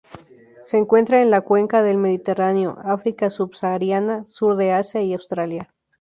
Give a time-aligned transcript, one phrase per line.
[0.65, 5.71] Se encuentra en la Cuenca del Mediterráneo, África subsahariana, sur de Asia y Australia.